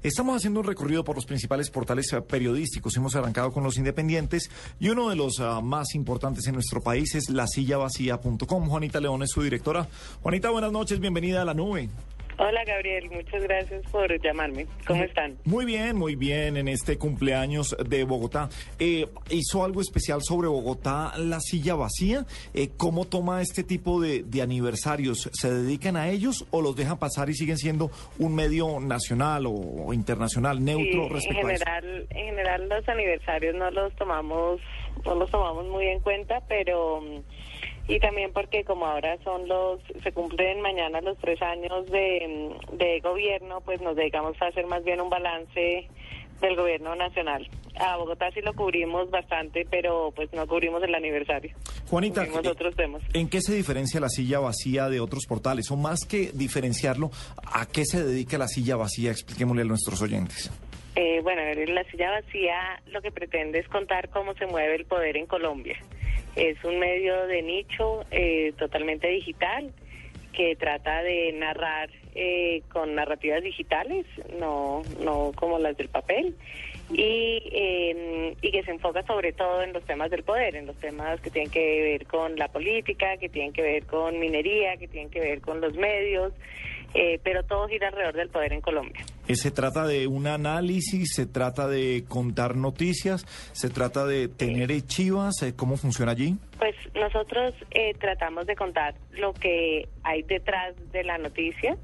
[0.00, 2.96] Estamos haciendo un recorrido por los principales portales eh, periodísticos.
[2.96, 7.16] Hemos arrancado con los independientes y uno de los uh, más importantes en nuestro país
[7.16, 8.68] es lasillavacía.com.
[8.68, 9.88] Juanita León es su directora.
[10.22, 11.00] Juanita, buenas noches.
[11.00, 11.88] Bienvenida a la nube.
[12.40, 14.66] Hola Gabriel, muchas gracias por llamarme.
[14.86, 15.36] ¿Cómo están?
[15.44, 18.48] Muy bien, muy bien en este cumpleaños de Bogotá.
[18.78, 22.26] Eh, ¿Hizo algo especial sobre Bogotá, la silla vacía?
[22.54, 25.28] Eh, ¿Cómo toma este tipo de, de, aniversarios?
[25.32, 29.50] ¿Se dedican a ellos o los dejan pasar y siguen siendo un medio nacional o,
[29.50, 32.06] o internacional neutro sí, respecto en general, a eso?
[32.10, 34.60] En general los aniversarios no los tomamos,
[35.04, 37.02] no los tomamos muy en cuenta, pero
[37.88, 43.00] y también porque como ahora son los, se cumplen mañana los tres años de, de
[43.00, 45.88] gobierno, pues nos dedicamos a hacer más bien un balance
[46.40, 47.48] del gobierno nacional.
[47.80, 51.54] A Bogotá sí lo cubrimos bastante, pero pues no cubrimos el aniversario.
[51.88, 53.02] Juanita, cubrimos otros temas.
[53.14, 55.70] ¿en qué se diferencia la silla vacía de otros portales?
[55.70, 57.10] O más que diferenciarlo,
[57.44, 59.10] ¿a qué se dedica la silla vacía?
[59.10, 60.50] Expliquémosle a nuestros oyentes.
[60.96, 61.40] Eh, bueno,
[61.72, 65.78] la silla vacía lo que pretende es contar cómo se mueve el poder en Colombia.
[66.38, 69.72] Es un medio de nicho eh, totalmente digital
[70.32, 74.06] que trata de narrar eh, con narrativas digitales,
[74.38, 76.36] no, no como las del papel,
[76.92, 80.76] y, eh, y que se enfoca sobre todo en los temas del poder, en los
[80.76, 84.86] temas que tienen que ver con la política, que tienen que ver con minería, que
[84.86, 86.32] tienen que ver con los medios,
[86.94, 89.04] eh, pero todo gira alrededor del poder en Colombia.
[89.34, 91.12] ¿Se trata de un análisis?
[91.14, 93.26] ¿Se trata de contar noticias?
[93.52, 95.34] ¿Se trata de tener chivas?
[95.56, 96.36] ¿Cómo funciona allí?
[96.58, 101.76] Pues nosotros eh, tratamos de contar lo que hay detrás de la noticia.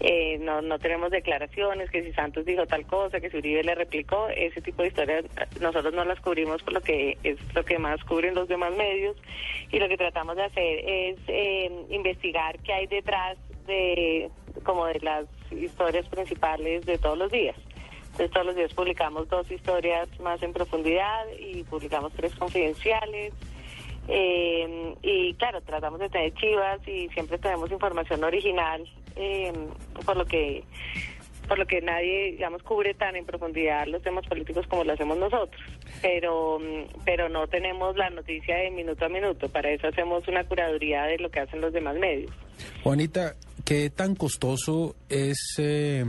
[0.00, 3.74] Eh, no, no tenemos declaraciones, que si Santos dijo tal cosa, que si Uribe le
[3.74, 5.24] replicó, ese tipo de historias
[5.60, 9.16] nosotros no las cubrimos por lo que es lo que más cubren los demás medios
[9.70, 14.30] y lo que tratamos de hacer es eh, investigar qué hay detrás de
[14.62, 17.56] como de las historias principales de todos los días.
[18.02, 23.34] Entonces todos los días publicamos dos historias más en profundidad y publicamos tres confidenciales.
[24.08, 29.52] Eh, y claro, tratamos de tener chivas y siempre tenemos información original, eh,
[30.04, 30.64] por lo que
[31.46, 35.16] por lo que nadie, digamos, cubre tan en profundidad los temas políticos como lo hacemos
[35.16, 35.62] nosotros.
[36.02, 36.58] Pero,
[37.04, 39.48] pero no tenemos la noticia de minuto a minuto.
[39.48, 42.32] Para eso hacemos una curaduría de lo que hacen los demás medios.
[42.82, 43.34] Juanita,
[43.66, 46.04] ¿qué tan costoso es eh,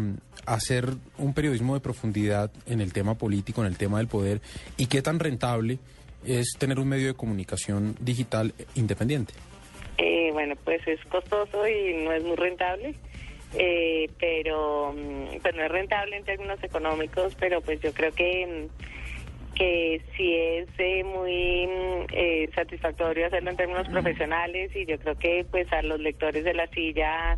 [0.45, 4.41] hacer un periodismo de profundidad en el tema político, en el tema del poder?
[4.77, 5.79] ¿Y qué tan rentable
[6.23, 9.33] es tener un medio de comunicación digital independiente?
[9.97, 12.93] Eh, bueno, pues es costoso y no es muy rentable.
[13.57, 14.93] Eh, pero
[15.41, 18.67] pues no es rentable en términos económicos, pero pues yo creo que
[19.57, 21.67] que sí es eh, muy
[22.13, 26.53] eh, satisfactorio hacerlo en términos profesionales y yo creo que pues a los lectores de
[26.53, 27.37] la silla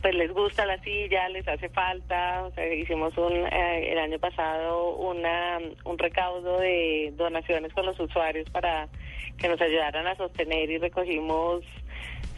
[0.00, 4.96] pues les gusta la silla, les hace falta, o sea, hicimos un el año pasado
[4.96, 8.88] una un recaudo de donaciones con los usuarios para
[9.38, 11.62] que nos ayudaran a sostener y recogimos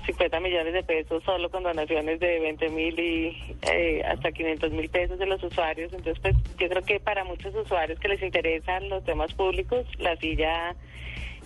[0.07, 4.89] 50 millones de pesos solo con donaciones de 20 mil y eh, hasta 500 mil
[4.89, 5.93] pesos de los usuarios.
[5.93, 10.17] Entonces, pues yo creo que para muchos usuarios que les interesan los temas públicos, la
[10.17, 10.75] silla...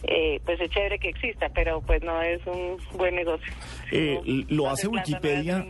[0.04, 3.52] Eh, pues es chévere que exista, pero pues no es un buen negocio.
[3.90, 5.66] Eh, lo hace Wikipedia.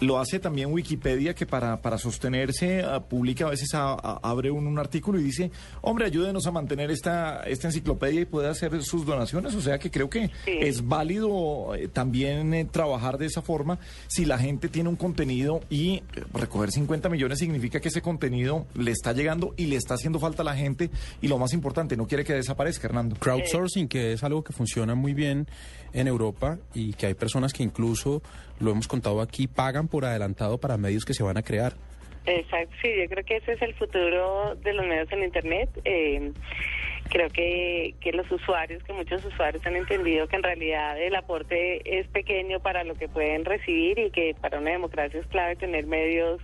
[0.00, 4.50] Lo hace también Wikipedia, que para, para sostenerse ah, publica a veces, a- a- abre
[4.50, 5.50] un, un artículo y dice,
[5.80, 9.54] hombre, ayúdenos a mantener esta, esta enciclopedia y puede hacer sus donaciones.
[9.56, 10.52] O sea que creo que Sí.
[10.60, 13.78] es válido eh, también eh, trabajar de esa forma.
[14.06, 18.66] Si la gente tiene un contenido y eh, recoger 50 millones significa que ese contenido
[18.74, 20.90] le está llegando y le está haciendo falta a la gente
[21.20, 23.16] y lo más importante, no quiere que desaparezca, Hernando.
[23.18, 25.48] Crowdsourcing, que es algo que funciona muy bien
[25.92, 28.22] en Europa y que hay personas que incluso,
[28.60, 31.74] lo hemos contado aquí, pagan por adelantado para medios que se van a crear.
[32.26, 35.70] Exacto, sí, yo creo que ese es el futuro de los medios en Internet.
[35.84, 36.32] Eh,
[37.08, 41.98] creo que, que los usuarios, que muchos usuarios han entendido que en realidad el aporte
[41.98, 45.86] es pequeño para lo que pueden recibir y que para una democracia es clave tener
[45.86, 46.40] medios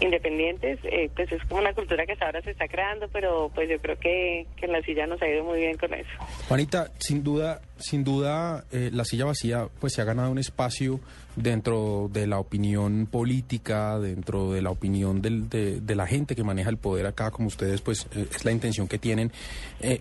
[0.00, 3.68] independientes, eh, pues es como una cultura que hasta ahora se está creando, pero pues
[3.68, 6.08] yo creo que, que la silla nos ha ido muy bien con eso.
[6.48, 11.00] Juanita, sin duda, sin duda, eh, la silla vacía pues se ha ganado un espacio
[11.36, 16.44] dentro de la opinión política, dentro de la opinión del- de, de la gente que
[16.44, 19.32] maneja el poder acá, como ustedes, pues eh, es la intención que tienen.
[19.80, 19.98] Eh,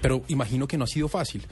[0.00, 1.42] pero imagino que no ha sido fácil.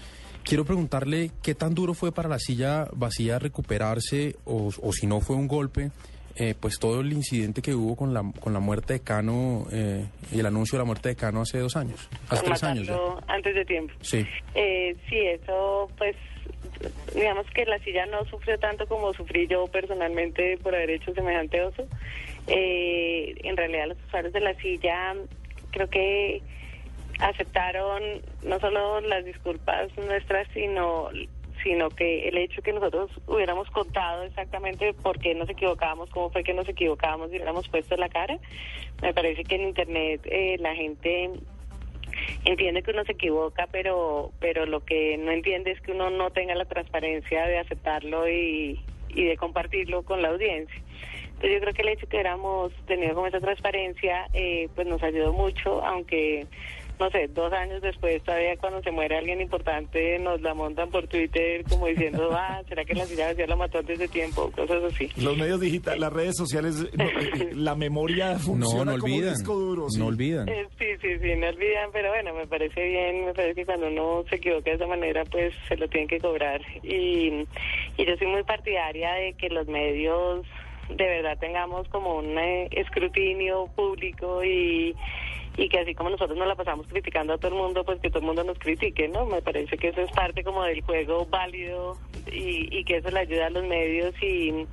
[0.44, 5.20] Quiero preguntarle qué tan duro fue para la silla vacía recuperarse o, o si no
[5.20, 5.90] fue un golpe,
[6.37, 10.06] eh, pues todo el incidente que hubo con la, con la muerte de Cano eh,
[10.31, 12.96] y el anuncio de la muerte de Cano hace dos años, hace tres años ya.
[13.29, 13.93] antes de tiempo.
[14.00, 14.26] Sí.
[14.55, 16.17] Eh, sí, eso pues
[17.14, 21.61] digamos que la silla no sufrió tanto como sufrí yo personalmente por haber hecho semejante
[21.62, 21.87] oso.
[22.46, 25.14] Eh, en realidad los usuarios de la silla
[25.70, 26.43] creo que
[27.20, 28.02] aceptaron
[28.43, 31.08] no solo las disculpas nuestras, sino
[31.62, 36.42] sino que el hecho que nosotros hubiéramos contado exactamente por qué nos equivocábamos, cómo fue
[36.42, 38.38] que nos equivocábamos y hubiéramos puesto la cara,
[39.00, 41.30] me parece que en Internet eh, la gente
[42.44, 46.30] entiende que uno se equivoca, pero pero lo que no entiende es que uno no
[46.30, 48.80] tenga la transparencia de aceptarlo y,
[49.10, 50.82] y de compartirlo con la audiencia.
[51.42, 55.02] Entonces yo creo que el hecho que hubiéramos tenido como esa transparencia, eh, pues nos
[55.02, 56.46] ayudó mucho, aunque
[57.02, 61.06] no sé, dos años después todavía cuando se muere alguien importante nos la montan por
[61.08, 64.50] Twitter como diciendo, ah, ¿será que la silla vacía la mató antes de tiempo?
[64.52, 65.08] Cosas así.
[65.16, 69.19] Los medios digitales, las redes sociales, no, eh, la memoria No, funciona no como un
[69.20, 69.34] olvidan.
[69.34, 69.90] disco duro.
[69.90, 69.99] sí.
[69.99, 70.49] No olvidan.
[70.49, 73.88] Eh, sí, sí, sí, no olvidan, pero bueno, me parece bien, me parece que cuando
[73.88, 76.60] uno se equivoca de esa manera, pues se lo tienen que cobrar.
[76.84, 77.46] Y,
[77.96, 80.46] y yo soy muy partidaria de que los medios
[80.88, 84.94] de verdad tengamos como un eh, escrutinio público y,
[85.56, 88.08] y que así como nosotros nos la pasamos criticando a todo el mundo, pues que
[88.08, 89.26] todo el mundo nos critique, ¿no?
[89.26, 91.99] Me parece que eso es parte como del juego válido
[92.31, 94.66] y, y que eso le ayuda a los medios y...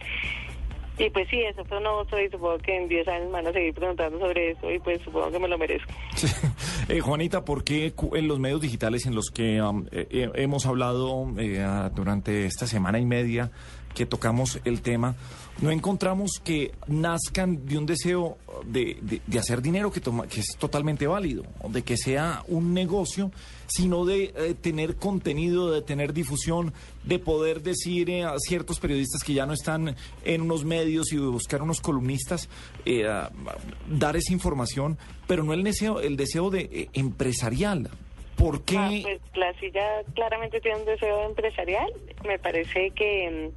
[1.00, 3.54] Y pues sí, eso fue un oso y supongo que en 10 años van a
[3.54, 5.92] seguir preguntando sobre eso y pues supongo que me lo merezco.
[6.88, 10.66] Eh, Juanita, ¿por qué en los medios digitales en los que um, eh, eh, hemos
[10.66, 13.52] hablado eh, ah, durante esta semana y media
[13.94, 15.16] que tocamos el tema,
[15.62, 20.40] no encontramos que nazcan de un deseo de, de- de hacer dinero que, toma- que
[20.42, 23.32] es totalmente válido, de que sea un negocio,
[23.68, 26.74] sino de eh, tener contenido, de tener difusión,
[27.04, 29.96] de poder decir eh, a ciertos periodistas que ya no están
[30.26, 32.50] en unos medios y buscar unos columnistas,
[32.86, 33.08] eh,
[33.90, 34.98] dar esa información,
[35.28, 37.90] pero no el deseo, el deseo de eh, empresarial.
[38.36, 38.78] ¿Por qué?
[38.78, 39.86] Ah, pues la silla
[40.16, 41.92] claramente tiene un deseo empresarial.
[42.26, 43.52] Me parece que,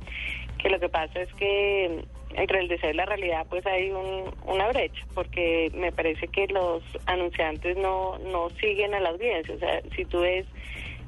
[0.61, 2.05] que lo que pasa es que
[2.37, 6.47] entre el deseo y la realidad pues hay un- una brecha, porque me parece que
[6.49, 9.55] los anunciantes no, no siguen a la audiencia.
[9.55, 10.47] O sea, si tú ves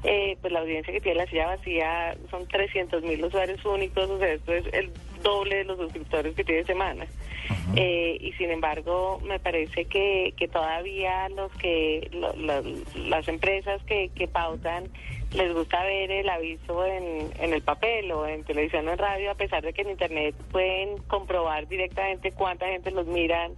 [0.06, 4.18] eh, pues la audiencia que tiene la silla vacía son 300 mil usuarios únicos, o
[4.18, 4.90] sea, esto es el
[5.22, 7.06] doble de los suscriptores que tiene semana.
[7.74, 12.62] Eh, y sin embargo, me parece que, que todavía los que lo- lo-
[13.06, 14.84] las empresas que, que pautan
[15.34, 19.30] les gusta ver el aviso en, en el papel o en televisión o en radio,
[19.30, 23.52] a pesar de que en internet pueden comprobar directamente cuánta gente los miran,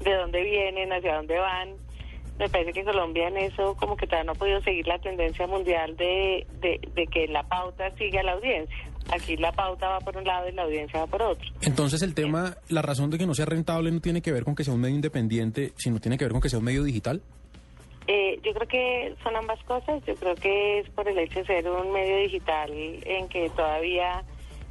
[0.00, 1.88] de dónde vienen, hacia dónde van
[2.38, 5.46] me parece que Colombia en eso como que todavía no ha podido seguir la tendencia
[5.46, 8.76] mundial de, de, de que la pauta sigue a la audiencia.
[9.10, 11.48] Aquí la pauta va por un lado y la audiencia va por otro.
[11.62, 14.54] Entonces el tema, la razón de que no sea rentable no tiene que ver con
[14.54, 17.22] que sea un medio independiente, sino tiene que ver con que sea un medio digital.
[18.10, 20.02] Eh, yo creo que son ambas cosas.
[20.06, 24.24] Yo creo que es por el hecho de ser un medio digital en que todavía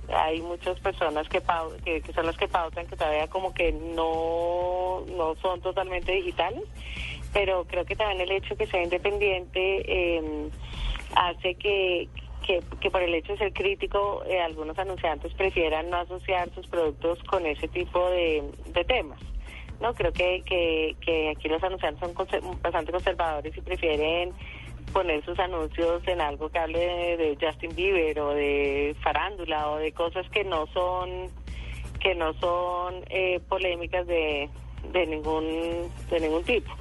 [0.09, 1.39] hay muchas personas que,
[1.85, 6.63] que, que son las que pautan que todavía como que no, no son totalmente digitales.
[7.31, 10.49] Pero creo que también el hecho de que sea independiente eh,
[11.15, 12.09] hace que,
[12.43, 16.65] que, que por el hecho de ser crítico, eh, algunos anunciantes prefieran no asociar sus
[16.65, 19.19] productos con ese tipo de temas.
[19.79, 24.33] No, creo que, que, que aquí los anunciantes son bastante conservadores y prefieren
[24.91, 26.79] poner sus anuncios en algo que hable
[27.17, 31.29] de, Justin Bieber o de farándula o de cosas que no son
[31.99, 34.49] que no son eh, polémicas de,
[34.91, 36.71] de ningún de ningún tipo.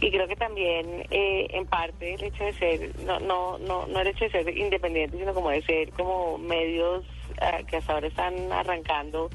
[0.00, 4.00] Y creo que también eh, en parte el hecho de ser no no no no
[4.00, 7.04] el hecho de ser independiente sino como de ser como medios
[7.40, 9.30] ah, que hasta ahora están arrancando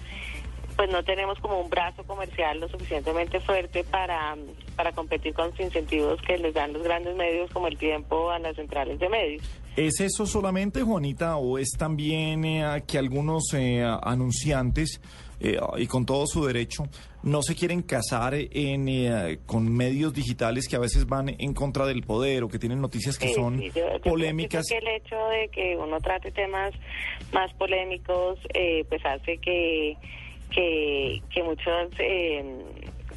[0.80, 4.38] pues no tenemos como un brazo comercial lo suficientemente fuerte para,
[4.78, 8.40] para competir con los incentivos que les dan los grandes medios como el tiempo a
[8.40, 9.44] las centrales de medios.
[9.76, 15.02] ¿Es eso solamente, Juanita, o es también eh, que algunos eh, anunciantes,
[15.42, 16.84] eh, y con todo su derecho,
[17.24, 21.86] no se quieren casar en, eh, con medios digitales que a veces van en contra
[21.88, 24.66] del poder o que tienen noticias que Sí, son sí, yo- yo polémicas?
[24.70, 26.72] creo que el hecho de que uno trate temas
[27.34, 29.98] más polémicos, eh, pues hace que
[30.50, 32.44] que, que muchos eh,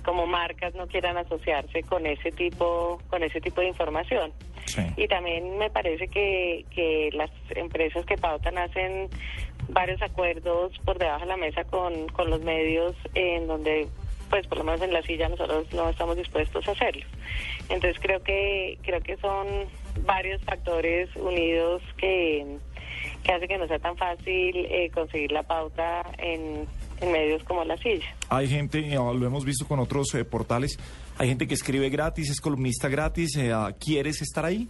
[0.04, 4.32] como marcas no quieran asociarse con ese tipo con ese tipo de información.
[4.66, 4.82] Sí.
[4.96, 9.08] Y también me parece que, que las empresas que pautan hacen
[9.68, 13.88] varios acuerdos por debajo de la mesa con, con los medios en donde
[14.30, 17.04] pues por lo menos en la silla nosotros no estamos dispuestos a hacerlo.
[17.68, 19.46] Entonces creo que creo que son
[20.06, 22.56] varios factores unidos que,
[23.24, 26.66] que hace que no sea tan fácil eh, conseguir la pauta en,
[27.02, 28.14] en medios como la silla.
[28.28, 30.78] Hay gente, eh, lo hemos visto con otros eh, portales,
[31.18, 33.36] hay gente que escribe gratis, es columnista gratis.
[33.36, 34.68] eh, ¿Quieres estar ahí?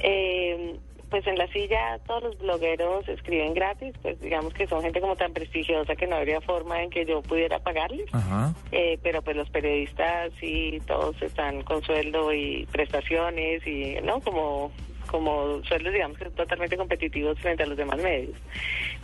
[0.00, 0.76] Eh,
[1.10, 5.14] pues en la silla todos los blogueros escriben gratis, pues digamos que son gente como
[5.14, 8.06] tan prestigiosa que no habría forma en que yo pudiera pagarles.
[8.12, 8.54] Ajá.
[8.72, 14.72] Eh, pero pues los periodistas sí todos están con sueldo y prestaciones y no como
[15.12, 18.36] como sueldos digamos que totalmente competitivos frente a los demás medios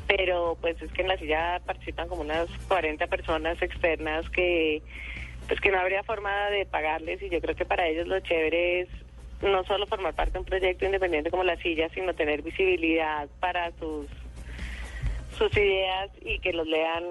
[0.09, 4.83] pero pues es que en la silla participan como unas 40 personas externas que
[5.47, 8.81] pues que no habría forma de pagarles y yo creo que para ellos lo chévere
[8.81, 8.88] es
[9.43, 13.71] no solo formar parte de un proyecto independiente como la silla sino tener visibilidad para
[13.79, 14.07] sus
[15.38, 17.05] sus ideas y que los lean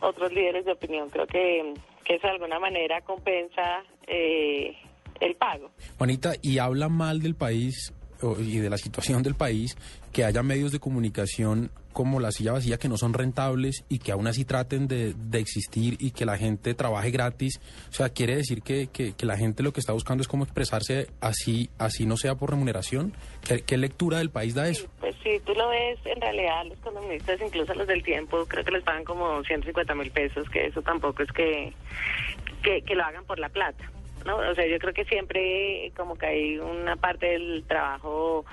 [0.00, 1.10] otros líderes de opinión.
[1.10, 4.74] Creo que, que eso de alguna manera compensa eh,
[5.20, 5.70] el pago.
[5.98, 7.92] Juanita, y habla mal del país
[8.40, 9.76] y de la situación del país
[10.12, 14.10] que haya medios de comunicación como la silla vacía que no son rentables y que
[14.10, 17.60] aún así traten de, de existir y que la gente trabaje gratis.
[17.90, 20.42] O sea, quiere decir que, que- que la gente lo que está buscando es cómo
[20.44, 23.12] expresarse así, así no sea por remuneración.
[23.46, 24.88] ¿Qué, qué lectura del país da eso?
[24.98, 28.72] Pues si tú lo ves, en realidad los columnistas, incluso los del tiempo, creo que
[28.72, 31.72] les pagan como 150 mil pesos, que eso tampoco es que,
[32.62, 33.90] que, que lo hagan por la plata.
[34.24, 34.36] ¿No?
[34.36, 38.44] O sea, yo creo que siempre como que hay una parte del trabajo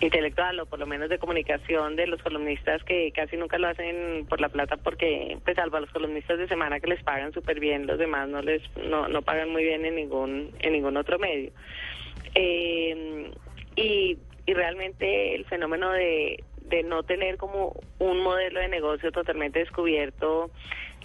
[0.00, 4.24] intelectual o por lo menos de comunicación de los columnistas que casi nunca lo hacen
[4.28, 7.60] por la plata porque pues salvo a los columnistas de semana que les pagan súper
[7.60, 11.18] bien los demás no les no, no pagan muy bien en ningún en ningún otro
[11.18, 11.50] medio
[12.34, 13.30] Eh,
[13.76, 19.58] y, y realmente el fenómeno de, de no tener como un modelo de negocio totalmente
[19.58, 20.50] descubierto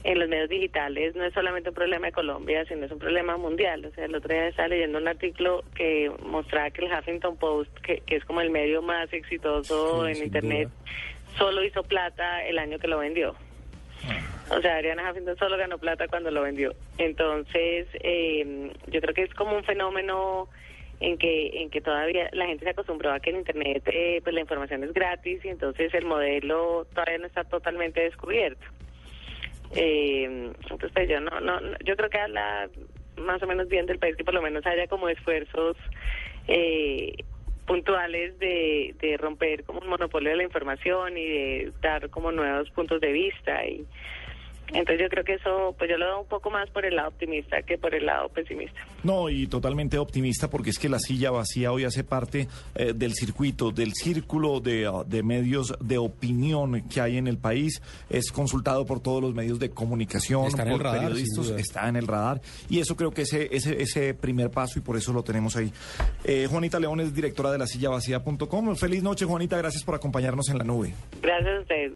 [0.05, 3.37] en los medios digitales no es solamente un problema de Colombia, sino es un problema
[3.37, 3.83] mundial.
[3.85, 7.75] O sea, el otro día estaba leyendo un artículo que mostraba que el Huffington Post,
[7.79, 10.69] que, que es como el medio más exitoso Sí, en Internet,
[11.37, 13.35] solo hizo plata el año que lo vendió.
[14.51, 16.75] O sea, Ariana Huffington solo ganó plata cuando lo vendió.
[16.99, 20.49] Entonces, eh, yo creo que es como un fenómeno
[20.99, 24.33] en que en que todavía la gente se acostumbró a que en internet eh, pues
[24.33, 28.65] la información es gratis y entonces el modelo todavía no está totalmente descubierto.
[29.71, 32.69] Eh, entonces pues, yo no, no yo creo que habla
[33.17, 35.77] más o menos bien del país que por lo menos haya como esfuerzos
[36.47, 37.13] eh,
[37.65, 42.69] puntuales de, de romper como un monopolio de la información y de dar como nuevos
[42.71, 43.85] puntos de vista y
[44.69, 47.09] entonces yo creo que eso pues yo lo veo un poco más por el lado
[47.09, 48.79] optimista que por el lado pesimista.
[49.03, 53.13] No, y totalmente optimista porque es que la silla vacía hoy hace parte eh, del
[53.13, 57.81] circuito, del círculo de, ah, de medios de opinión que hay en el país.
[58.09, 61.87] Es consultado por todos los medios de comunicación, Está en el por radar, periodistas, está
[61.87, 62.41] en el radar.
[62.69, 65.71] Y eso creo que ese, ese, ese primer paso y por eso lo tenemos ahí.
[66.23, 68.75] Eh, Juanita León es directora de la silla vacía.com.
[68.75, 69.57] Feliz noche, Juanita.
[69.57, 70.93] Gracias por acompañarnos en la nube.
[71.21, 71.93] Gracias a ustedes.